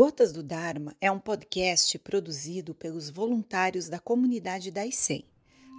Gotas 0.00 0.32
do 0.32 0.42
Dharma 0.42 0.96
é 0.98 1.12
um 1.12 1.18
podcast 1.18 1.98
produzido 1.98 2.74
pelos 2.74 3.10
voluntários 3.10 3.86
da 3.86 3.98
comunidade 3.98 4.70
da 4.70 4.86
ICEM. 4.86 5.26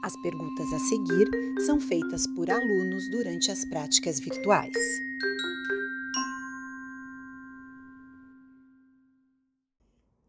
As 0.04 0.14
perguntas 0.22 0.72
a 0.72 0.78
seguir 0.78 1.28
são 1.66 1.80
feitas 1.80 2.28
por 2.36 2.52
alunos 2.52 3.10
durante 3.10 3.50
as 3.50 3.68
práticas 3.68 4.20
virtuais. 4.20 4.78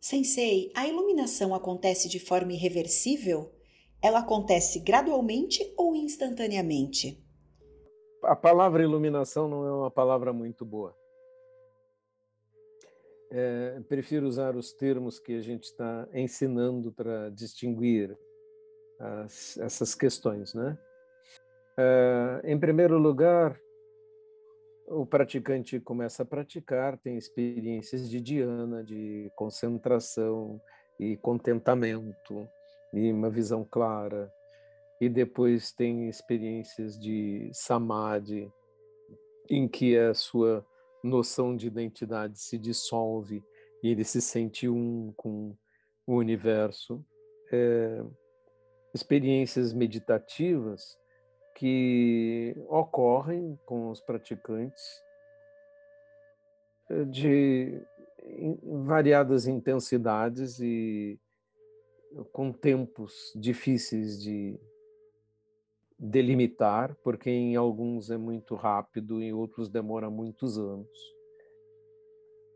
Sensei, 0.00 0.72
a 0.74 0.88
iluminação 0.88 1.54
acontece 1.54 2.08
de 2.08 2.18
forma 2.18 2.54
irreversível? 2.54 3.52
Ela 4.00 4.20
acontece 4.20 4.80
gradualmente 4.80 5.70
ou 5.76 5.94
instantaneamente? 5.94 7.22
A 8.24 8.34
palavra 8.34 8.82
iluminação 8.82 9.46
não 9.46 9.66
é 9.66 9.70
uma 9.70 9.90
palavra 9.90 10.32
muito 10.32 10.64
boa 10.64 11.01
é, 13.34 13.80
prefiro 13.88 14.26
usar 14.26 14.54
os 14.56 14.72
termos 14.74 15.18
que 15.18 15.34
a 15.34 15.40
gente 15.40 15.64
está 15.64 16.06
ensinando 16.12 16.92
para 16.92 17.30
distinguir 17.30 18.16
as, 18.98 19.56
essas 19.56 19.94
questões, 19.94 20.52
né? 20.52 20.78
É, 21.78 22.42
em 22.44 22.60
primeiro 22.60 22.98
lugar, 22.98 23.58
o 24.86 25.06
praticante 25.06 25.80
começa 25.80 26.22
a 26.22 26.26
praticar, 26.26 26.98
tem 26.98 27.16
experiências 27.16 28.10
de 28.10 28.20
dhyana, 28.20 28.84
de 28.84 29.32
concentração 29.34 30.60
e 31.00 31.16
contentamento 31.16 32.46
e 32.92 33.10
uma 33.10 33.30
visão 33.30 33.64
clara, 33.64 34.30
e 35.00 35.08
depois 35.08 35.72
tem 35.72 36.10
experiências 36.10 36.98
de 36.98 37.50
samadhi, 37.54 38.52
em 39.48 39.66
que 39.66 39.96
a 39.96 40.12
sua 40.12 40.64
noção 41.02 41.56
de 41.56 41.66
identidade 41.66 42.38
se 42.38 42.58
dissolve 42.58 43.42
e 43.82 43.88
ele 43.88 44.04
se 44.04 44.20
sente 44.20 44.68
um 44.68 45.12
com 45.16 45.56
o 46.06 46.14
universo. 46.16 47.04
É, 47.52 48.02
experiências 48.94 49.72
meditativas 49.72 50.98
que 51.56 52.54
ocorrem 52.68 53.58
com 53.66 53.90
os 53.90 54.00
praticantes 54.00 54.82
é, 56.90 57.04
de 57.04 57.82
variadas 58.84 59.46
intensidades 59.46 60.60
e 60.60 61.18
com 62.32 62.52
tempos 62.52 63.32
difíceis 63.34 64.20
de 64.22 64.58
delimitar, 66.04 66.96
porque 67.04 67.30
em 67.30 67.54
alguns 67.54 68.10
é 68.10 68.16
muito 68.16 68.56
rápido, 68.56 69.22
em 69.22 69.32
outros 69.32 69.68
demora 69.68 70.10
muitos 70.10 70.58
anos. 70.58 70.88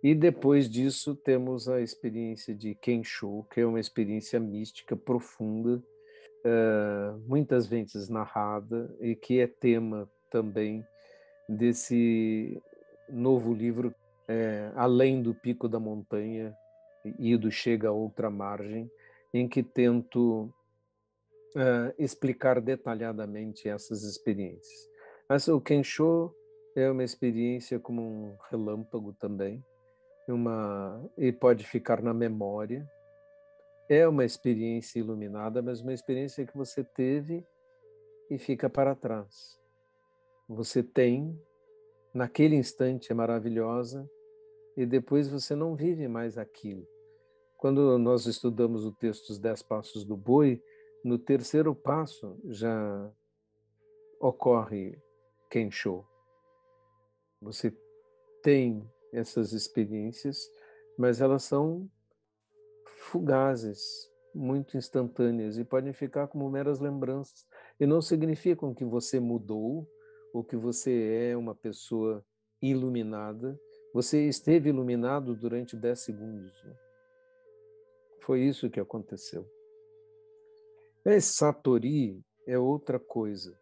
E 0.02 0.16
depois 0.16 0.68
disso 0.68 1.14
temos 1.14 1.68
a 1.68 1.80
experiência 1.80 2.52
de 2.52 2.74
Kensho, 2.74 3.44
que 3.52 3.60
é 3.60 3.66
uma 3.66 3.78
experiência 3.78 4.40
mística 4.40 4.96
profunda, 4.96 5.80
muitas 7.26 7.66
vezes 7.66 8.08
narrada, 8.08 8.92
e 9.00 9.14
que 9.14 9.40
é 9.40 9.46
tema 9.46 10.10
também 10.30 10.84
desse 11.48 12.60
novo 13.08 13.54
livro, 13.54 13.94
é, 14.28 14.72
Além 14.74 15.22
do 15.22 15.32
Pico 15.32 15.68
da 15.68 15.78
Montanha, 15.78 16.52
Ido 17.18 17.50
Chega 17.50 17.88
a 17.88 17.92
Outra 17.92 18.28
Margem, 18.28 18.90
em 19.32 19.48
que 19.48 19.62
tento 19.62 20.52
uh, 21.54 21.94
explicar 21.98 22.60
detalhadamente 22.60 23.68
essas 23.68 24.02
experiências. 24.02 24.88
Mas 25.28 25.48
o 25.48 25.60
Kensho 25.60 26.34
é 26.74 26.90
uma 26.90 27.04
experiência 27.04 27.78
como 27.78 28.02
um 28.02 28.36
relâmpago 28.50 29.12
também, 29.14 29.64
uma 30.28 31.02
e 31.16 31.32
pode 31.32 31.64
ficar 31.64 32.02
na 32.02 32.12
memória. 32.12 32.86
É 33.88 34.06
uma 34.06 34.24
experiência 34.24 34.98
iluminada, 34.98 35.62
mas 35.62 35.80
uma 35.80 35.94
experiência 35.94 36.44
que 36.44 36.56
você 36.56 36.82
teve 36.82 37.46
e 38.30 38.38
fica 38.38 38.68
para 38.68 38.94
trás. 38.94 39.60
Você 40.48 40.82
tem, 40.82 41.40
naquele 42.12 42.56
instante 42.56 43.10
é 43.12 43.14
maravilhosa, 43.14 44.08
e 44.76 44.84
depois 44.84 45.28
você 45.28 45.54
não 45.54 45.74
vive 45.74 46.06
mais 46.06 46.36
aquilo. 46.36 46.86
Quando 47.56 47.98
nós 47.98 48.26
estudamos 48.26 48.84
o 48.84 48.92
texto 48.92 49.30
Os 49.30 49.38
Dez 49.38 49.62
Passos 49.62 50.04
do 50.04 50.16
Boi, 50.16 50.62
no 51.06 51.20
terceiro 51.20 51.72
passo 51.72 52.36
já 52.46 53.08
ocorre 54.18 55.00
Kensho. 55.48 56.04
Você 57.40 57.72
tem 58.42 58.90
essas 59.12 59.52
experiências, 59.52 60.50
mas 60.98 61.20
elas 61.20 61.44
são 61.44 61.88
fugazes, 62.84 64.10
muito 64.34 64.76
instantâneas 64.76 65.58
e 65.58 65.64
podem 65.64 65.92
ficar 65.92 66.26
como 66.26 66.50
meras 66.50 66.80
lembranças 66.80 67.46
e 67.78 67.86
não 67.86 68.02
significam 68.02 68.74
que 68.74 68.84
você 68.84 69.20
mudou 69.20 69.88
ou 70.34 70.42
que 70.42 70.56
você 70.56 71.30
é 71.30 71.36
uma 71.36 71.54
pessoa 71.54 72.26
iluminada. 72.60 73.56
Você 73.94 74.26
esteve 74.26 74.70
iluminado 74.70 75.36
durante 75.36 75.76
10 75.76 76.00
segundos. 76.00 76.52
Foi 78.22 78.40
isso 78.40 78.68
que 78.68 78.80
aconteceu. 78.80 79.48
Esse 81.06 81.34
Satori 81.34 82.20
é 82.48 82.58
outra 82.58 82.98
coisa. 82.98 83.56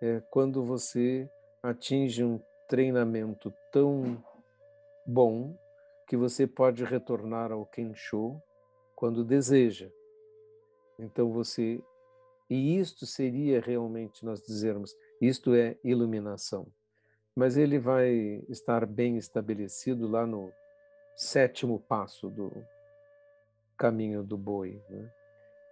É 0.00 0.20
quando 0.30 0.64
você 0.64 1.28
atinge 1.60 2.22
um 2.22 2.40
treinamento 2.68 3.52
tão 3.72 4.24
bom 5.04 5.58
que 6.06 6.16
você 6.16 6.46
pode 6.46 6.84
retornar 6.84 7.50
ao 7.50 7.66
Kensho 7.66 8.40
quando 8.94 9.24
deseja. 9.24 9.90
Então 11.00 11.32
você 11.32 11.82
e 12.48 12.78
isto 12.78 13.06
seria 13.06 13.60
realmente 13.60 14.24
nós 14.24 14.40
dizermos, 14.40 14.96
isto 15.20 15.54
é 15.54 15.76
iluminação. 15.82 16.66
Mas 17.34 17.56
ele 17.56 17.80
vai 17.80 18.44
estar 18.48 18.86
bem 18.86 19.16
estabelecido 19.16 20.06
lá 20.06 20.24
no 20.24 20.52
sétimo 21.16 21.80
passo 21.80 22.28
do 22.28 22.52
caminho 23.76 24.22
do 24.22 24.36
boi. 24.36 24.80
Né? 24.88 25.10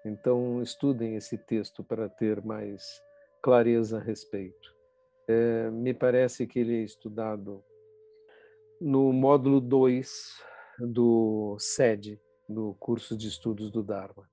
Então, 0.04 0.62
estudem 0.62 1.16
esse 1.16 1.36
texto 1.36 1.84
para 1.84 2.08
ter 2.08 2.42
mais 2.44 3.02
clareza 3.42 3.98
a 3.98 4.00
respeito. 4.00 4.74
É, 5.28 5.70
me 5.70 5.92
parece 5.92 6.46
que 6.46 6.58
ele 6.58 6.80
é 6.80 6.84
estudado 6.84 7.62
no 8.80 9.12
módulo 9.12 9.60
2 9.60 10.42
do 10.78 11.56
SED, 11.58 12.20
do 12.48 12.74
curso 12.80 13.16
de 13.16 13.28
estudos 13.28 13.70
do 13.70 13.82
Dharma. 13.82 14.28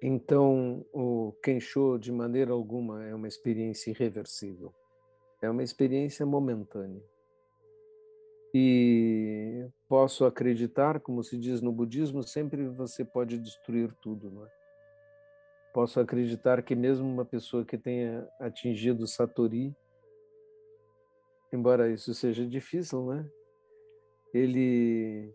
Então, 0.00 0.84
o 0.92 1.32
Kensho, 1.42 1.96
de 1.96 2.12
maneira 2.12 2.52
alguma, 2.52 3.04
é 3.04 3.14
uma 3.14 3.28
experiência 3.28 3.90
irreversível. 3.90 4.74
É 5.40 5.48
uma 5.48 5.62
experiência 5.62 6.26
momentânea. 6.26 7.02
E 8.54 9.66
posso 9.88 10.24
acreditar, 10.26 11.00
como 11.00 11.22
se 11.24 11.38
diz 11.38 11.62
no 11.62 11.72
budismo, 11.72 12.22
sempre 12.22 12.68
você 12.68 13.04
pode 13.04 13.38
destruir 13.38 13.92
tudo, 14.02 14.30
não 14.30 14.44
é? 14.44 14.50
Posso 15.72 15.98
acreditar 15.98 16.62
que 16.62 16.74
mesmo 16.74 17.08
uma 17.08 17.24
pessoa 17.24 17.64
que 17.64 17.78
tenha 17.78 18.28
atingido 18.38 19.06
Satori, 19.06 19.74
embora 21.50 21.90
isso 21.90 22.12
seja 22.14 22.46
difícil, 22.46 23.06
né? 23.06 23.26
Ele 24.34 25.34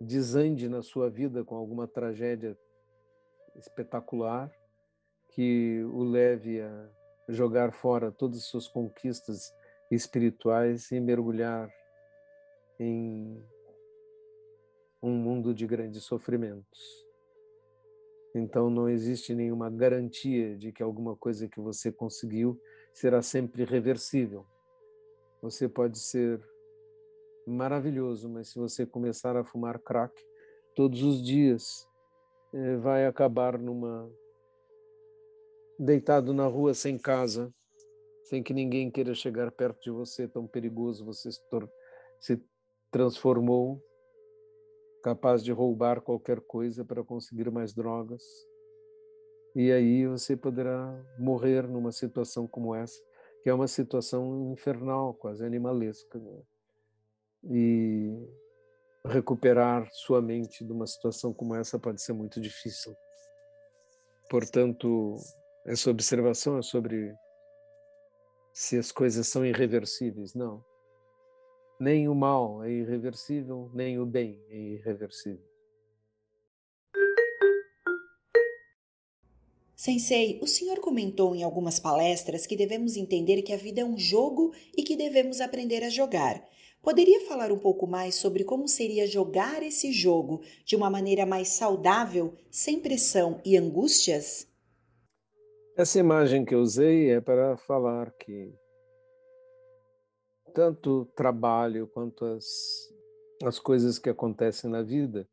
desande 0.00 0.66
na 0.66 0.82
sua 0.82 1.10
vida 1.10 1.44
com 1.44 1.56
alguma 1.56 1.86
tragédia 1.86 2.56
espetacular 3.56 4.50
que 5.28 5.82
o 5.92 6.02
leve 6.02 6.62
a 6.62 6.88
jogar 7.28 7.72
fora 7.72 8.10
todas 8.10 8.38
as 8.38 8.44
suas 8.44 8.66
conquistas 8.66 9.54
espirituais 9.90 10.90
e 10.90 10.98
mergulhar 11.00 11.70
em 12.80 13.44
um 15.02 15.10
mundo 15.10 15.54
de 15.54 15.66
grandes 15.66 16.02
sofrimentos. 16.02 17.06
Então 18.34 18.70
não 18.70 18.88
existe 18.88 19.34
nenhuma 19.34 19.68
garantia 19.68 20.56
de 20.56 20.72
que 20.72 20.82
alguma 20.82 21.14
coisa 21.14 21.46
que 21.46 21.60
você 21.60 21.92
conseguiu 21.92 22.58
será 22.94 23.20
sempre 23.20 23.64
reversível. 23.64 24.46
Você 25.42 25.68
pode 25.68 25.98
ser 25.98 26.40
maravilhoso, 27.46 28.28
mas 28.28 28.48
se 28.48 28.58
você 28.58 28.86
começar 28.86 29.36
a 29.36 29.44
fumar 29.44 29.78
crack 29.78 30.14
todos 30.74 31.02
os 31.02 31.22
dias, 31.22 31.86
eh, 32.54 32.76
vai 32.76 33.06
acabar 33.06 33.58
numa 33.58 34.10
deitado 35.78 36.32
na 36.32 36.46
rua 36.46 36.74
sem 36.74 36.98
casa, 36.98 37.52
sem 38.24 38.42
que 38.42 38.54
ninguém 38.54 38.90
queira 38.90 39.14
chegar 39.14 39.50
perto 39.50 39.80
de 39.82 39.90
você, 39.90 40.28
tão 40.28 40.46
perigoso 40.46 41.04
você 41.04 41.32
se, 41.32 41.40
se 42.20 42.42
transformou, 42.90 43.82
capaz 45.02 45.42
de 45.42 45.52
roubar 45.52 46.00
qualquer 46.00 46.40
coisa 46.40 46.84
para 46.84 47.02
conseguir 47.02 47.50
mais 47.50 47.72
drogas. 47.72 48.22
E 49.54 49.72
aí 49.72 50.06
você 50.06 50.36
poderá 50.36 50.94
morrer 51.18 51.66
numa 51.66 51.92
situação 51.92 52.46
como 52.46 52.74
essa, 52.74 53.00
que 53.42 53.50
é 53.50 53.54
uma 53.54 53.68
situação 53.68 54.52
infernal, 54.52 55.14
quase 55.14 55.44
animalesca. 55.44 56.18
Né? 56.18 56.42
E 57.44 58.28
recuperar 59.04 59.88
sua 59.92 60.20
mente 60.20 60.64
de 60.64 60.72
uma 60.72 60.86
situação 60.86 61.32
como 61.32 61.54
essa 61.54 61.78
pode 61.78 62.02
ser 62.02 62.12
muito 62.12 62.40
difícil. 62.40 62.94
Portanto, 64.28 65.16
essa 65.66 65.90
observação 65.90 66.58
é 66.58 66.62
sobre 66.62 67.12
se 68.52 68.76
as 68.78 68.92
coisas 68.92 69.26
são 69.26 69.44
irreversíveis. 69.44 70.34
Não. 70.34 70.64
Nem 71.80 72.06
o 72.10 72.14
mal 72.14 72.62
é 72.62 72.70
irreversível, 72.70 73.70
nem 73.72 73.98
o 73.98 74.04
bem 74.04 74.38
é 74.50 74.56
irreversível. 74.56 75.48
Sensei, 79.74 80.38
o 80.42 80.46
senhor 80.46 80.78
comentou 80.78 81.34
em 81.34 81.42
algumas 81.42 81.80
palestras 81.80 82.46
que 82.46 82.54
devemos 82.54 82.98
entender 82.98 83.40
que 83.40 83.54
a 83.54 83.56
vida 83.56 83.80
é 83.80 83.84
um 83.84 83.96
jogo 83.96 84.52
e 84.76 84.82
que 84.82 84.94
devemos 84.94 85.40
aprender 85.40 85.82
a 85.82 85.88
jogar. 85.88 86.46
Poderia 86.82 87.22
falar 87.22 87.50
um 87.50 87.58
pouco 87.58 87.86
mais 87.86 88.14
sobre 88.14 88.44
como 88.44 88.68
seria 88.68 89.06
jogar 89.06 89.62
esse 89.62 89.90
jogo 89.90 90.42
de 90.66 90.76
uma 90.76 90.90
maneira 90.90 91.24
mais 91.24 91.48
saudável, 91.48 92.34
sem 92.50 92.78
pressão 92.78 93.40
e 93.42 93.56
angústias? 93.56 94.46
Essa 95.74 95.98
imagem 95.98 96.44
que 96.44 96.54
eu 96.54 96.60
usei 96.60 97.10
é 97.10 97.22
para 97.22 97.56
falar 97.56 98.12
que 98.18 98.52
tanto 100.52 101.02
o 101.02 101.04
trabalho 101.04 101.86
quanto 101.86 102.24
as, 102.24 102.46
as 103.44 103.58
coisas 103.58 103.98
que 103.98 104.10
acontecem 104.10 104.70
na 104.70 104.82
vida 104.82 105.28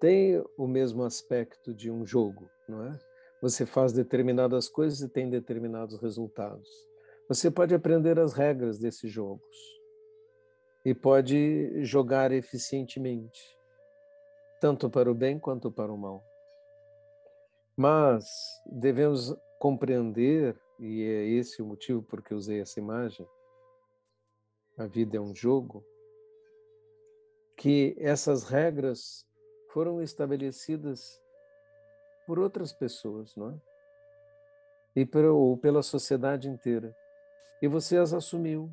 têm 0.00 0.42
o 0.56 0.66
mesmo 0.66 1.04
aspecto 1.04 1.74
de 1.74 1.90
um 1.90 2.04
jogo, 2.06 2.48
não 2.68 2.84
é? 2.84 2.98
Você 3.42 3.64
faz 3.66 3.92
determinadas 3.92 4.68
coisas 4.68 5.00
e 5.00 5.08
tem 5.08 5.28
determinados 5.28 6.00
resultados. 6.00 6.68
Você 7.28 7.50
pode 7.50 7.74
aprender 7.74 8.18
as 8.18 8.32
regras 8.32 8.78
desses 8.78 9.10
jogos 9.10 9.56
e 10.84 10.94
pode 10.94 11.84
jogar 11.84 12.30
eficientemente, 12.32 13.40
tanto 14.60 14.88
para 14.88 15.10
o 15.10 15.14
bem 15.14 15.38
quanto 15.38 15.70
para 15.70 15.92
o 15.92 15.98
mal. 15.98 16.24
Mas 17.76 18.24
devemos 18.66 19.36
compreender, 19.58 20.56
e 20.78 21.02
é 21.02 21.26
esse 21.26 21.60
o 21.60 21.66
motivo 21.66 22.02
por 22.02 22.22
que 22.22 22.34
usei 22.34 22.60
essa 22.60 22.78
imagem, 22.78 23.26
a 24.76 24.86
vida 24.86 25.16
é 25.16 25.20
um 25.20 25.34
jogo, 25.34 25.84
que 27.56 27.96
essas 27.98 28.44
regras 28.44 29.26
foram 29.72 30.02
estabelecidas 30.02 31.20
por 32.26 32.38
outras 32.38 32.72
pessoas, 32.72 33.34
não 33.36 33.50
é? 33.50 33.60
E 34.94 35.08
ou 35.28 35.56
pela 35.56 35.82
sociedade 35.82 36.48
inteira. 36.48 36.94
E 37.60 37.68
você 37.68 37.96
as 37.96 38.12
assumiu. 38.12 38.70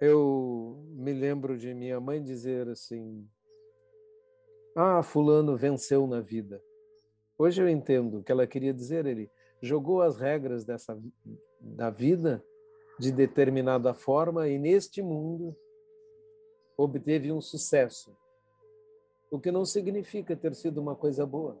Eu 0.00 0.82
me 0.90 1.12
lembro 1.12 1.58
de 1.58 1.74
minha 1.74 2.00
mãe 2.00 2.22
dizer 2.22 2.68
assim: 2.68 3.28
Ah, 4.74 5.02
Fulano 5.02 5.56
venceu 5.56 6.06
na 6.06 6.20
vida. 6.20 6.62
Hoje 7.38 7.62
eu 7.62 7.68
entendo 7.68 8.18
o 8.18 8.22
que 8.22 8.32
ela 8.32 8.46
queria 8.46 8.72
dizer. 8.72 9.06
Ele 9.06 9.30
jogou 9.62 10.02
as 10.02 10.16
regras 10.16 10.64
dessa, 10.64 10.98
da 11.58 11.90
vida 11.90 12.44
de 13.00 13.10
determinada 13.10 13.94
forma 13.94 14.46
e 14.46 14.58
neste 14.58 15.00
mundo 15.00 15.56
obteve 16.76 17.32
um 17.32 17.40
sucesso. 17.40 18.14
O 19.30 19.40
que 19.40 19.50
não 19.50 19.64
significa 19.64 20.36
ter 20.36 20.54
sido 20.54 20.82
uma 20.82 20.94
coisa 20.94 21.24
boa. 21.24 21.58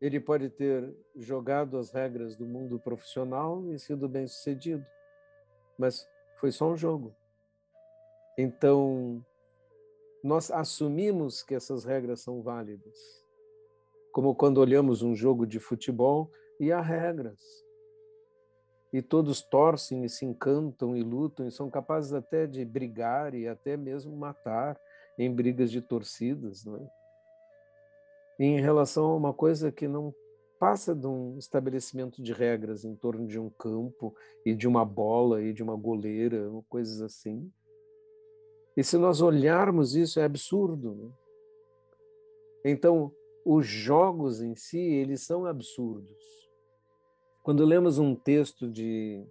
Ele 0.00 0.18
pode 0.18 0.50
ter 0.50 0.92
jogado 1.14 1.78
as 1.78 1.92
regras 1.92 2.36
do 2.36 2.44
mundo 2.44 2.80
profissional 2.80 3.72
e 3.72 3.78
sido 3.78 4.08
bem 4.08 4.26
sucedido, 4.26 4.84
mas 5.78 6.04
foi 6.40 6.50
só 6.50 6.72
um 6.72 6.76
jogo. 6.76 7.14
Então, 8.36 9.24
nós 10.24 10.50
assumimos 10.50 11.44
que 11.44 11.54
essas 11.54 11.84
regras 11.84 12.22
são 12.22 12.42
válidas. 12.42 13.24
Como 14.10 14.34
quando 14.34 14.58
olhamos 14.58 15.00
um 15.00 15.14
jogo 15.14 15.46
de 15.46 15.60
futebol 15.60 16.28
e 16.58 16.72
há 16.72 16.80
regras. 16.80 17.61
E 18.92 19.00
todos 19.00 19.40
torcem 19.40 20.04
e 20.04 20.08
se 20.08 20.24
encantam 20.24 20.96
e 20.96 21.02
lutam 21.02 21.46
e 21.46 21.50
são 21.50 21.70
capazes 21.70 22.12
até 22.12 22.46
de 22.46 22.64
brigar 22.64 23.34
e 23.34 23.48
até 23.48 23.76
mesmo 23.76 24.14
matar 24.16 24.78
em 25.18 25.32
brigas 25.32 25.70
de 25.70 25.80
torcidas, 25.80 26.64
não 26.64 26.76
é? 26.76 26.90
em 28.38 28.60
relação 28.60 29.06
a 29.06 29.16
uma 29.16 29.32
coisa 29.32 29.70
que 29.70 29.86
não 29.86 30.14
passa 30.58 30.94
de 30.94 31.06
um 31.06 31.36
estabelecimento 31.38 32.22
de 32.22 32.32
regras 32.32 32.84
em 32.84 32.94
torno 32.94 33.26
de 33.26 33.38
um 33.38 33.50
campo 33.50 34.14
e 34.44 34.54
de 34.54 34.66
uma 34.66 34.84
bola 34.84 35.42
e 35.42 35.52
de 35.52 35.62
uma 35.62 35.76
goleira, 35.76 36.48
coisas 36.68 37.00
assim. 37.00 37.50
E 38.76 38.82
se 38.82 38.96
nós 38.96 39.20
olharmos 39.20 39.94
isso, 39.94 40.18
é 40.20 40.24
absurdo. 40.24 40.94
Né? 40.94 41.10
Então, 42.64 43.12
os 43.44 43.66
jogos 43.66 44.40
em 44.40 44.54
si, 44.54 44.78
eles 44.78 45.22
são 45.22 45.46
absurdos. 45.46 46.41
Quando 47.42 47.64
lemos 47.64 47.98
um 47.98 48.14
texto 48.14 48.70
de 48.70 49.26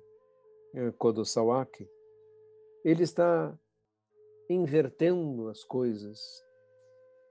eh, 0.75 0.91
Kodo 0.97 1.23
Sawaki, 1.23 1.87
ele 2.83 3.03
está 3.03 3.57
invertendo 4.49 5.47
as 5.47 5.63
coisas 5.63 6.19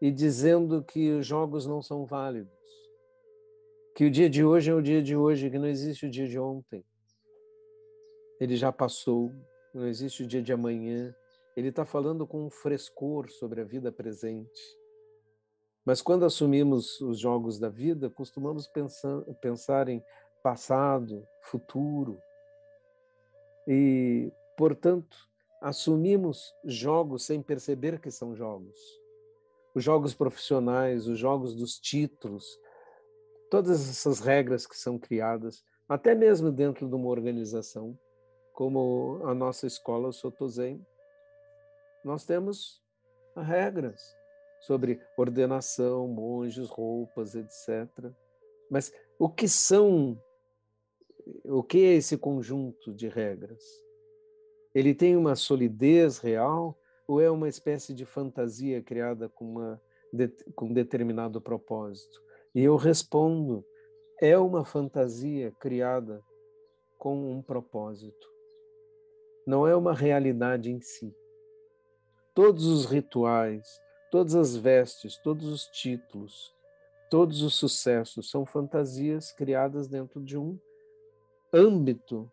e 0.01 0.11
dizendo 0.11 0.83
que 0.83 1.11
os 1.11 1.27
jogos 1.27 1.67
não 1.67 1.83
são 1.83 2.07
válidos, 2.07 2.51
que 3.95 4.07
o 4.07 4.11
dia 4.11 4.31
de 4.31 4.43
hoje 4.43 4.71
é 4.71 4.75
o 4.75 4.81
dia 4.81 5.03
de 5.03 5.15
hoje, 5.15 5.51
que 5.51 5.59
não 5.59 5.67
existe 5.67 6.07
o 6.07 6.11
dia 6.11 6.27
de 6.27 6.39
ontem. 6.39 6.83
Ele 8.41 8.57
já 8.57 8.73
passou, 8.73 9.31
não 9.75 9.87
existe 9.87 10.23
o 10.23 10.27
dia 10.27 10.41
de 10.41 10.51
amanhã. 10.51 11.15
Ele 11.55 11.69
está 11.69 11.85
falando 11.85 12.27
com 12.27 12.47
um 12.47 12.51
frescor 12.51 13.29
sobre 13.29 13.61
a 13.61 13.65
vida 13.65 13.93
presente. 13.93 14.81
Mas 15.85 16.01
quando 16.01 16.25
assumimos 16.25 17.01
os 17.01 17.19
jogos 17.19 17.59
da 17.59 17.69
vida, 17.69 18.09
costumamos 18.09 18.67
pensar, 18.67 19.21
pensar 19.43 19.89
em 19.91 20.03
passado, 20.43 21.27
futuro. 21.43 22.21
E, 23.67 24.33
portanto, 24.57 25.17
assumimos 25.61 26.55
jogos 26.65 27.25
sem 27.25 27.43
perceber 27.43 28.01
que 28.01 28.11
são 28.11 28.35
jogos 28.35 29.01
os 29.75 29.85
jogos 29.85 30.15
profissionais, 30.15 31.07
os 31.07 31.19
jogos 31.19 31.55
dos 31.55 31.79
títulos, 31.79 32.59
todas 33.51 33.89
essas 33.89 34.21
regras 34.21 34.67
que 34.67 34.77
são 34.77 34.99
criadas, 34.99 35.65
até 35.89 36.15
mesmo 36.15 36.51
dentro 36.51 36.89
de 36.89 36.95
uma 36.95 37.09
organização, 37.09 37.99
como 38.53 39.21
a 39.25 39.35
nossa 39.35 39.67
escola 39.67 40.13
Sotozen, 40.13 40.85
nós 42.05 42.25
temos 42.25 42.83
regras 43.37 44.15
sobre 44.61 45.01
ordenação, 45.17 46.07
monges, 46.09 46.69
roupas, 46.69 47.35
etc. 47.35 47.89
Mas 48.71 48.93
o 49.19 49.29
que 49.29 49.49
são, 49.49 50.21
o 51.45 51.63
que 51.63 51.79
é 51.79 51.95
esse 51.95 52.17
conjunto 52.17 52.93
de 52.93 53.09
regras? 53.09 53.65
Ele 54.75 54.95
tem 54.95 55.17
uma 55.17 55.35
solidez 55.35 56.19
real 56.19 56.79
ou 57.07 57.21
é 57.21 57.31
uma 57.31 57.49
espécie 57.49 57.93
de 57.93 58.05
fantasia 58.05 58.81
criada 58.83 59.29
com, 59.29 59.45
uma, 59.45 59.83
com 60.55 60.67
um 60.67 60.73
determinado 60.73 61.41
propósito? 61.41 62.23
E 62.55 62.63
eu 62.63 62.77
respondo: 62.77 63.65
é 64.21 64.37
uma 64.39 64.65
fantasia 64.65 65.51
criada 65.59 66.23
com 66.99 67.33
um 67.33 67.43
propósito. 67.43 68.29
Não 69.47 69.67
é 69.67 69.75
uma 69.75 69.95
realidade 69.95 70.71
em 70.71 70.81
si. 70.81 71.15
Todos 72.35 72.67
os 72.67 72.85
rituais, 72.85 73.81
todas 74.11 74.35
as 74.35 74.55
vestes, 74.55 75.17
todos 75.17 75.47
os 75.49 75.67
títulos, 75.67 76.55
todos 77.11 77.43
os 77.43 77.55
sucessos 77.55 78.31
são 78.31 78.47
fantasias 78.47 79.33
criadas 79.33 79.89
dentro 79.89 80.23
de 80.23 80.39
um 80.39 80.59
âmbito 81.53 82.31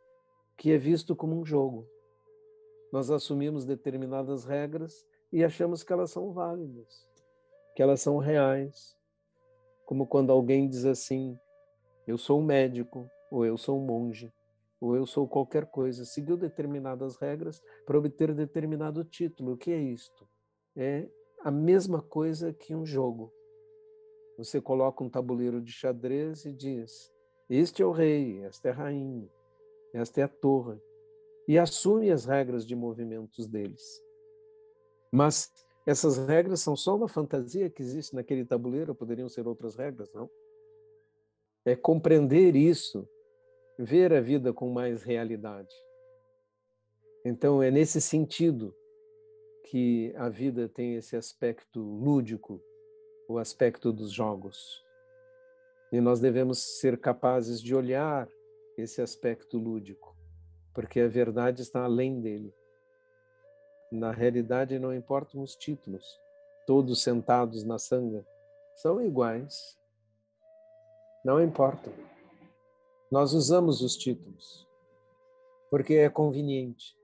que 0.57 0.71
é 0.71 0.77
visto 0.77 1.15
como 1.15 1.39
um 1.39 1.45
jogo. 1.45 1.87
Nós 2.91 3.11
assumimos 3.11 3.65
determinadas 3.65 4.45
regras 4.45 5.05
e 5.31 5.43
achamos 5.43 5.83
que 5.83 5.91
elas 5.91 6.11
são 6.11 6.31
válidas, 6.31 7.07
que 7.75 7.81
elas 7.81 8.01
são 8.01 8.17
reais. 8.17 8.97
Como 9.85 10.07
quando 10.07 10.31
alguém 10.31 10.67
diz 10.67 10.85
assim: 10.85 11.37
eu 12.05 12.17
sou 12.17 12.39
um 12.39 12.43
médico, 12.43 13.09
ou 13.29 13.45
eu 13.45 13.57
sou 13.57 13.77
um 13.77 13.85
monge, 13.85 14.33
ou 14.79 14.95
eu 14.95 15.05
sou 15.05 15.27
qualquer 15.27 15.65
coisa, 15.65 16.05
seguiu 16.05 16.37
determinadas 16.37 17.17
regras 17.17 17.61
para 17.85 17.97
obter 17.97 18.33
determinado 18.33 19.03
título. 19.03 19.53
O 19.53 19.57
que 19.57 19.71
é 19.71 19.79
isto? 19.79 20.27
É 20.75 21.09
a 21.43 21.51
mesma 21.51 22.01
coisa 22.01 22.53
que 22.53 22.75
um 22.75 22.85
jogo. 22.85 23.33
Você 24.37 24.61
coloca 24.61 25.03
um 25.03 25.09
tabuleiro 25.09 25.61
de 25.61 25.71
xadrez 25.71 26.45
e 26.45 26.53
diz: 26.53 27.11
Este 27.49 27.81
é 27.81 27.85
o 27.85 27.91
rei, 27.91 28.43
esta 28.43 28.67
é 28.67 28.71
a 28.71 28.75
rainha, 28.75 29.29
esta 29.93 30.21
é 30.21 30.23
a 30.23 30.27
torre 30.27 30.79
e 31.47 31.57
assume 31.57 32.11
as 32.11 32.25
regras 32.25 32.65
de 32.65 32.75
movimentos 32.75 33.47
deles. 33.47 34.03
Mas 35.11 35.51
essas 35.85 36.17
regras 36.17 36.59
são 36.59 36.75
só 36.75 36.97
uma 36.97 37.07
fantasia 37.07 37.69
que 37.69 37.81
existe 37.81 38.13
naquele 38.13 38.43
tabuleiro, 38.43 38.93
poderiam 38.93 39.29
ser 39.29 39.47
outras 39.47 39.75
regras, 39.75 40.11
não? 40.13 40.29
É 41.63 41.75
compreender 41.75 42.55
isso, 42.55 43.07
ver 43.79 44.11
a 44.13 44.19
vida 44.19 44.51
com 44.51 44.69
mais 44.69 45.03
realidade. 45.03 45.73
Então, 47.23 47.63
é 47.63 47.71
nesse 47.71 48.01
sentido 48.01 48.75
que 49.65 50.13
a 50.17 50.29
vida 50.29 50.67
tem 50.67 50.95
esse 50.95 51.15
aspecto 51.15 51.79
lúdico, 51.81 52.61
o 53.29 53.37
aspecto 53.37 53.91
dos 53.91 54.11
jogos. 54.11 54.85
E 55.91 56.01
nós 56.01 56.19
devemos 56.19 56.79
ser 56.79 56.97
capazes 56.99 57.61
de 57.61 57.73
olhar 57.73 58.27
esse 58.77 59.01
aspecto 59.01 59.57
lúdico, 59.57 60.15
porque 60.73 60.99
a 60.99 61.07
verdade 61.07 61.61
está 61.61 61.83
além 61.83 62.21
dele. 62.21 62.53
Na 63.91 64.11
realidade, 64.11 64.77
não 64.77 64.93
importam 64.93 65.41
os 65.41 65.55
títulos, 65.55 66.05
todos 66.65 67.01
sentados 67.01 67.63
na 67.63 67.79
sanga 67.79 68.25
são 68.75 69.01
iguais. 69.01 69.77
Não 71.23 71.41
importa. 71.41 71.91
Nós 73.09 73.33
usamos 73.33 73.81
os 73.81 73.95
títulos 73.95 74.67
porque 75.69 75.95
é 75.95 76.09
conveniente. 76.09 76.97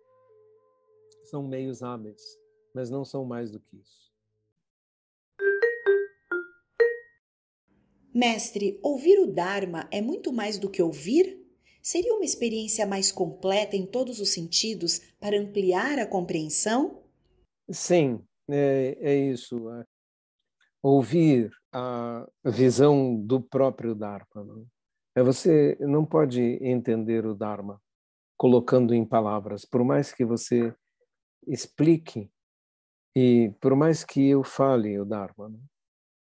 São 1.26 1.44
meios 1.44 1.82
hábeis, 1.82 2.40
mas 2.74 2.90
não 2.90 3.04
são 3.04 3.26
mais 3.26 3.52
do 3.52 3.60
que 3.60 3.78
isso. 3.78 4.13
Mestre, 8.14 8.80
ouvir 8.84 9.18
o 9.20 9.26
Dharma 9.26 9.88
é 9.92 10.00
muito 10.00 10.32
mais 10.32 10.60
do 10.60 10.70
que 10.70 10.84
ouvir? 10.84 11.44
Seria 11.82 12.14
uma 12.14 12.24
experiência 12.24 12.86
mais 12.86 13.12
completa 13.12 13.76
em 13.76 13.88
todos 13.88 14.20
os 14.20 14.30
sentidos 14.30 15.00
para 15.20 15.40
ampliar 15.40 15.98
a 15.98 16.06
compreensão? 16.06 17.02
Sim, 17.72 18.24
é, 18.48 18.98
é 19.02 19.16
isso. 19.16 19.68
Ouvir 20.84 21.52
a 21.72 22.28
visão 22.46 23.16
do 23.20 23.42
próprio 23.42 23.96
Dharma. 23.96 24.44
Não? 24.44 24.68
É 25.16 25.24
você 25.24 25.76
não 25.80 26.06
pode 26.06 26.40
entender 26.62 27.26
o 27.26 27.34
Dharma 27.34 27.82
colocando 28.38 28.94
em 28.94 29.04
palavras, 29.04 29.66
por 29.66 29.84
mais 29.84 30.14
que 30.14 30.24
você 30.24 30.72
explique 31.48 32.30
e 33.16 33.52
por 33.60 33.76
mais 33.76 34.04
que 34.04 34.30
eu 34.30 34.44
fale 34.44 35.00
o 35.00 35.06
Dharma. 35.06 35.50
Não? 35.50 35.73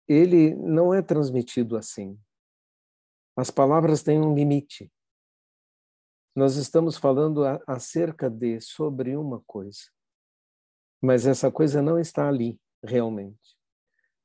Ele 0.06 0.54
não 0.54 0.92
é 0.92 1.02
transmitido 1.02 1.76
assim. 1.76 2.18
As 3.36 3.50
palavras 3.50 4.02
têm 4.02 4.20
um 4.20 4.34
limite. 4.34 4.92
Nós 6.36 6.56
estamos 6.56 6.96
falando 6.96 7.42
acerca 7.66 8.28
de, 8.28 8.60
sobre 8.60 9.16
uma 9.16 9.40
coisa, 9.46 9.82
mas 11.00 11.26
essa 11.26 11.50
coisa 11.50 11.80
não 11.80 11.98
está 11.98 12.28
ali, 12.28 12.60
realmente. 12.82 13.56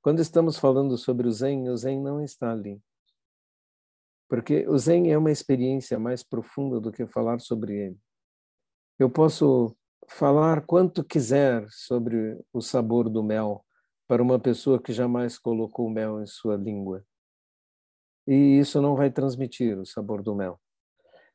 Quando 0.02 0.20
estamos 0.20 0.58
falando 0.58 0.98
sobre 0.98 1.28
o 1.28 1.32
Zen, 1.32 1.70
o 1.70 1.78
Zen 1.78 2.02
não 2.02 2.24
está 2.24 2.52
ali. 2.52 2.82
Porque 4.28 4.68
o 4.68 4.78
Zen 4.78 5.12
é 5.12 5.18
uma 5.18 5.32
experiência 5.32 6.00
mais 6.00 6.24
profunda 6.24 6.80
do 6.80 6.92
que 6.92 7.06
falar 7.06 7.40
sobre 7.40 7.76
ele. 7.76 8.00
Eu 8.98 9.10
posso 9.10 9.76
falar 10.08 10.66
quanto 10.66 11.04
quiser 11.04 11.68
sobre 11.70 12.40
o 12.54 12.62
sabor 12.62 13.10
do 13.10 13.24
mel, 13.24 13.66
para 14.10 14.24
uma 14.24 14.40
pessoa 14.40 14.82
que 14.82 14.92
jamais 14.92 15.38
colocou 15.38 15.88
mel 15.88 16.20
em 16.20 16.26
sua 16.26 16.58
língua. 16.58 17.06
E 18.26 18.58
isso 18.58 18.82
não 18.82 18.96
vai 18.96 19.12
transmitir 19.12 19.78
o 19.78 19.86
sabor 19.86 20.24
do 20.24 20.34
mel. 20.34 20.60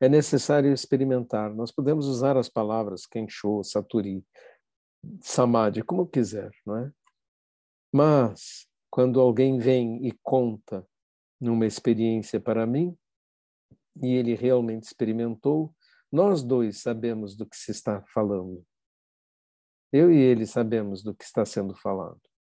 É 0.00 0.08
necessário 0.08 0.72
experimentar. 0.72 1.54
Nós 1.54 1.70
podemos 1.70 2.08
usar 2.08 2.36
as 2.36 2.48
palavras 2.48 3.06
Kensho, 3.06 3.62
Saturi, 3.62 4.26
Samadhi, 5.20 5.82
como 5.84 6.04
quiser, 6.04 6.50
não 6.66 6.76
é? 6.78 6.92
Mas, 7.92 8.66
quando 8.90 9.20
alguém 9.20 9.56
vem 9.56 10.04
e 10.04 10.10
conta 10.20 10.84
numa 11.40 11.66
experiência 11.66 12.40
para 12.40 12.66
mim, 12.66 12.98
e 14.02 14.14
ele 14.14 14.34
realmente 14.34 14.82
experimentou, 14.82 15.72
nós 16.10 16.42
dois 16.42 16.82
sabemos 16.82 17.36
do 17.36 17.46
que 17.46 17.56
se 17.56 17.70
está 17.70 18.02
falando. 18.12 18.66
Eu 19.92 20.10
e 20.10 20.18
ele 20.18 20.44
sabemos 20.44 21.04
do 21.04 21.14
que 21.14 21.22
está 21.22 21.44
sendo 21.44 21.72
falado. 21.76 22.33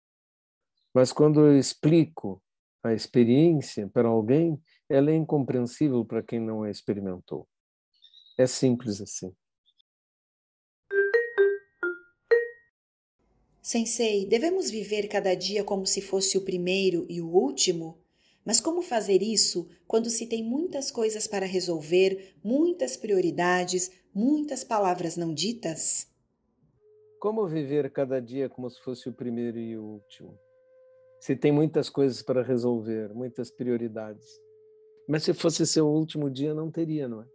Mas 0.93 1.11
quando 1.11 1.39
eu 1.39 1.57
explico 1.57 2.41
a 2.83 2.93
experiência 2.93 3.87
para 3.87 4.07
alguém, 4.07 4.61
ela 4.87 5.09
é 5.09 5.15
incompreensível 5.15 6.05
para 6.05 6.21
quem 6.21 6.39
não 6.39 6.63
a 6.63 6.69
experimentou. 6.69 7.47
É 8.37 8.45
simples 8.45 9.01
assim. 9.01 9.33
Sensei, 13.61 14.25
devemos 14.25 14.69
viver 14.69 15.07
cada 15.07 15.33
dia 15.33 15.63
como 15.63 15.85
se 15.85 16.01
fosse 16.01 16.37
o 16.37 16.41
primeiro 16.41 17.05
e 17.09 17.21
o 17.21 17.29
último? 17.29 17.97
Mas 18.45 18.59
como 18.59 18.81
fazer 18.81 19.21
isso 19.21 19.69
quando 19.87 20.09
se 20.09 20.27
tem 20.27 20.43
muitas 20.43 20.91
coisas 20.91 21.27
para 21.27 21.45
resolver, 21.45 22.35
muitas 22.43 22.97
prioridades, 22.97 23.89
muitas 24.13 24.65
palavras 24.65 25.15
não 25.15 25.33
ditas? 25.33 26.07
Como 27.21 27.47
viver 27.47 27.89
cada 27.89 28.19
dia 28.19 28.49
como 28.49 28.69
se 28.69 28.81
fosse 28.81 29.07
o 29.07 29.13
primeiro 29.13 29.57
e 29.57 29.77
o 29.77 29.83
último? 29.83 30.37
Se 31.23 31.37
tem 31.37 31.53
muitas 31.53 31.89
coisas 31.89 32.21
para 32.21 32.43
resolver, 32.43 33.13
muitas 33.13 33.49
prioridades. 33.49 34.27
Mas 35.07 35.23
se 35.23 35.33
fosse 35.33 35.65
seu 35.65 35.87
último 35.87 36.29
dia, 36.29 36.53
não 36.53 36.69
teria, 36.69 37.07
não 37.07 37.21
é? 37.21 37.25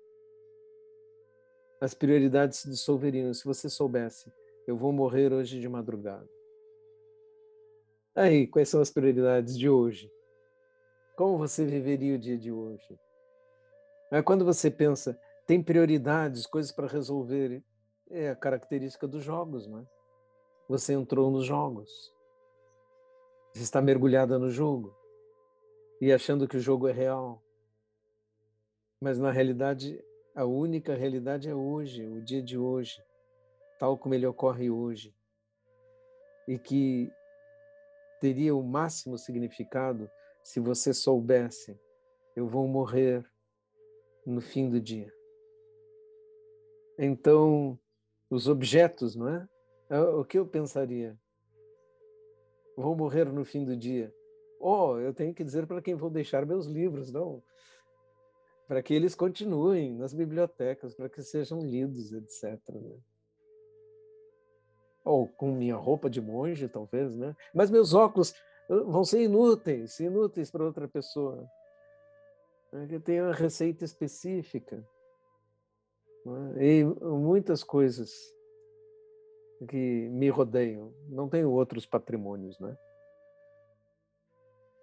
As 1.80 1.94
prioridades 1.94 2.58
se 2.58 2.68
dissolveriam. 2.68 3.32
Se 3.32 3.46
você 3.46 3.66
soubesse, 3.70 4.30
eu 4.66 4.76
vou 4.76 4.92
morrer 4.92 5.32
hoje 5.32 5.58
de 5.58 5.66
madrugada. 5.66 6.28
Aí, 8.14 8.46
quais 8.46 8.68
são 8.68 8.82
as 8.82 8.90
prioridades 8.90 9.56
de 9.56 9.70
hoje? 9.70 10.12
Como 11.16 11.38
você 11.38 11.64
viveria 11.64 12.16
o 12.16 12.18
dia 12.18 12.36
de 12.36 12.52
hoje? 12.52 13.00
É 14.10 14.20
quando 14.20 14.44
você 14.44 14.70
pensa, 14.70 15.18
tem 15.46 15.62
prioridades, 15.62 16.46
coisas 16.46 16.72
para 16.72 16.86
resolver, 16.86 17.64
é 18.10 18.28
a 18.28 18.36
característica 18.36 19.08
dos 19.08 19.24
jogos, 19.24 19.66
não 19.66 19.78
é? 19.78 19.86
Você 20.68 20.92
entrou 20.92 21.30
nos 21.30 21.46
jogos. 21.46 22.17
Você 23.52 23.62
está 23.62 23.80
mergulhada 23.80 24.38
no 24.38 24.50
jogo 24.50 24.94
e 26.00 26.12
achando 26.12 26.46
que 26.46 26.56
o 26.56 26.60
jogo 26.60 26.86
é 26.86 26.92
real. 26.92 27.42
Mas 29.00 29.18
na 29.18 29.30
realidade, 29.30 30.02
a 30.34 30.44
única 30.44 30.94
realidade 30.94 31.48
é 31.48 31.54
hoje, 31.54 32.06
o 32.06 32.22
dia 32.22 32.42
de 32.42 32.58
hoje, 32.58 33.02
tal 33.78 33.96
como 33.96 34.14
ele 34.14 34.26
ocorre 34.26 34.70
hoje. 34.70 35.14
E 36.46 36.58
que 36.58 37.12
teria 38.20 38.54
o 38.54 38.62
máximo 38.62 39.18
significado 39.18 40.10
se 40.42 40.60
você 40.60 40.94
soubesse: 40.94 41.78
eu 42.34 42.46
vou 42.46 42.66
morrer 42.66 43.24
no 44.24 44.40
fim 44.40 44.68
do 44.68 44.80
dia. 44.80 45.12
Então, 46.98 47.78
os 48.30 48.48
objetos, 48.48 49.14
não 49.14 49.28
é? 49.28 49.48
é 49.90 50.00
o 50.00 50.24
que 50.24 50.38
eu 50.38 50.46
pensaria? 50.46 51.18
Vou 52.82 52.96
morrer 52.96 53.24
no 53.26 53.44
fim 53.44 53.64
do 53.64 53.76
dia. 53.76 54.12
Oh, 54.60 54.98
eu 54.98 55.12
tenho 55.12 55.34
que 55.34 55.44
dizer 55.44 55.66
para 55.66 55.82
quem 55.82 55.94
vou 55.94 56.10
deixar 56.10 56.46
meus 56.46 56.66
livros, 56.66 57.12
não. 57.12 57.42
Para 58.66 58.82
que 58.82 58.94
eles 58.94 59.14
continuem 59.14 59.94
nas 59.94 60.12
bibliotecas, 60.12 60.94
para 60.94 61.08
que 61.08 61.22
sejam 61.22 61.60
lidos, 61.60 62.12
etc. 62.12 62.60
Né? 62.68 62.96
Ou 65.04 65.26
com 65.26 65.52
minha 65.52 65.76
roupa 65.76 66.10
de 66.10 66.20
monge, 66.20 66.68
talvez, 66.68 67.16
né? 67.16 67.34
Mas 67.54 67.70
meus 67.70 67.94
óculos 67.94 68.34
vão 68.68 69.04
ser 69.04 69.22
inúteis, 69.22 69.98
inúteis 70.00 70.50
para 70.50 70.64
outra 70.64 70.86
pessoa. 70.86 71.48
Eu 72.90 73.00
tenho 73.00 73.24
uma 73.24 73.34
receita 73.34 73.84
específica. 73.84 74.86
Né? 76.26 76.64
E 76.64 76.84
muitas 76.84 77.64
coisas 77.64 78.10
que 79.66 80.08
me 80.10 80.28
rodeiam. 80.28 80.92
Não 81.08 81.28
tenho 81.28 81.50
outros 81.50 81.86
patrimônios, 81.86 82.58
né? 82.58 82.76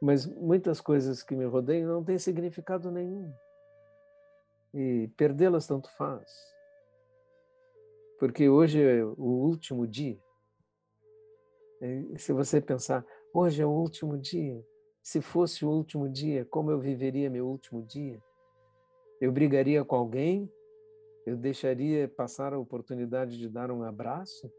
Mas 0.02 0.26
muitas 0.26 0.82
coisas 0.82 1.24
que 1.24 1.36
me 1.36 1.46
rodeiam 1.46 1.88
não 1.88 2.04
têm 2.04 2.18
significado 2.18 2.92
nenhum. 2.92 3.34
E 4.74 5.08
perdê-las 5.16 5.66
tanto 5.66 5.90
faz. 5.96 6.30
Porque 8.20 8.50
hoje 8.50 8.82
é 8.82 9.04
o 9.04 9.48
último 9.48 9.88
dia. 9.88 10.20
E 11.82 12.20
se 12.20 12.34
você 12.34 12.60
pensar, 12.60 13.06
hoje 13.34 13.62
é 13.62 13.66
o 13.66 13.70
último 13.70 14.18
dia, 14.18 14.64
se 15.02 15.22
fosse 15.22 15.66
o 15.66 15.70
último 15.70 16.10
dia, 16.10 16.46
como 16.46 16.72
eu 16.72 16.80
viveria 16.80 17.30
meu 17.30 17.48
último 17.48 17.84
dia? 17.84 18.22
Eu 19.22 19.32
brigaria 19.32 19.84
com 19.86 19.96
alguém? 19.96 20.52
Eu 21.26 21.38
deixaria 21.38 22.08
passar 22.08 22.54
a 22.54 22.60
oportunidade 22.60 23.38
de 23.38 23.50
dar 23.50 23.72
um 23.72 23.84
abraço? 23.84 24.52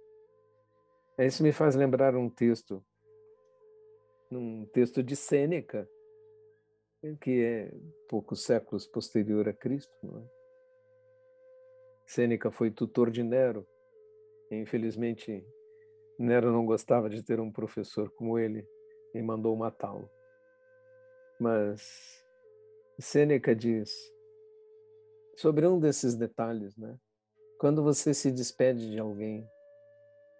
Isso 1.18 1.42
me 1.42 1.50
faz 1.50 1.74
lembrar 1.74 2.14
um 2.14 2.28
texto, 2.28 2.84
um 4.30 4.66
texto 4.66 5.02
de 5.02 5.16
Sêneca, 5.16 5.88
que 7.22 7.42
é 7.42 7.72
poucos 8.08 8.44
séculos 8.44 8.86
posterior 8.86 9.48
a 9.48 9.52
Cristo. 9.52 9.92
Não 10.02 10.18
é? 10.20 10.28
Sêneca 12.06 12.50
foi 12.50 12.70
tutor 12.70 13.10
de 13.10 13.22
Nero. 13.22 13.66
E, 14.50 14.56
infelizmente, 14.56 15.44
Nero 16.18 16.52
não 16.52 16.66
gostava 16.66 17.08
de 17.08 17.22
ter 17.22 17.40
um 17.40 17.50
professor 17.50 18.10
como 18.10 18.38
ele 18.38 18.66
e 19.14 19.22
mandou 19.22 19.56
matá-lo. 19.56 20.10
Mas 21.40 22.24
Sêneca 22.98 23.54
diz 23.54 23.90
sobre 25.36 25.66
um 25.66 25.78
desses 25.78 26.14
detalhes, 26.14 26.76
né? 26.76 26.96
Quando 27.58 27.82
você 27.82 28.12
se 28.12 28.30
despede 28.30 28.90
de 28.90 28.98
alguém, 28.98 29.48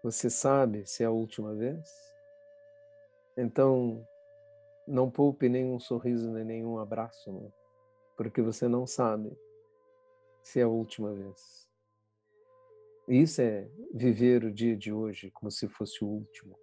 Você 0.07 0.31
sabe 0.31 0.87
se 0.87 1.03
é 1.03 1.07
a 1.07 1.11
última 1.11 1.53
vez? 1.53 2.15
Então, 3.37 4.07
não 4.87 5.11
poupe 5.11 5.49
nenhum 5.49 5.81
sorriso 5.81 6.31
nem 6.31 6.45
nenhum 6.45 6.79
abraço, 6.79 7.33
né? 7.33 7.51
porque 8.17 8.41
você 8.41 8.69
não 8.69 8.87
sabe 8.87 9.37
se 10.45 10.61
é 10.61 10.63
a 10.63 10.69
última 10.69 11.13
vez. 11.13 11.69
Isso 13.09 13.43
é 13.43 13.69
viver 13.93 14.45
o 14.45 14.53
dia 14.53 14.77
de 14.77 14.93
hoje 14.93 15.29
como 15.33 15.51
se 15.51 15.69
fosse 15.69 16.05
o 16.05 16.07
último. 16.07 16.57